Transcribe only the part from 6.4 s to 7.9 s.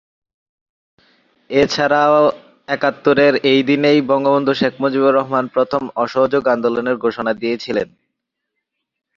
আন্দোলনের ঘোষণা দিয়েছিলেন।